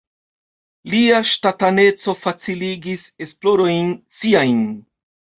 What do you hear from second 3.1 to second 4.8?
esplorojn siajn.